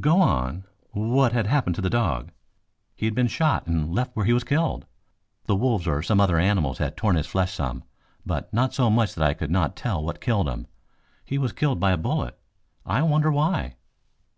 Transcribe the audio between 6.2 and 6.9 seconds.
other animals